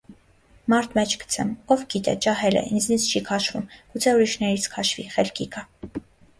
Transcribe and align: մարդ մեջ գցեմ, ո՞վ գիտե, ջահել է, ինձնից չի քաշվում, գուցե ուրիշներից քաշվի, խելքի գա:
մարդ 0.73 0.95
մեջ 0.99 1.13
գցեմ, 1.23 1.51
ո՞վ 1.75 1.83
գիտե, 1.91 2.15
ջահել 2.27 2.59
է, 2.63 2.65
ինձնից 2.73 3.07
չի 3.13 3.23
քաշվում, 3.29 3.69
գուցե 3.95 4.17
ուրիշներից 4.19 4.69
քաշվի, 4.77 5.09
խելքի 5.15 5.51
գա: 5.57 5.67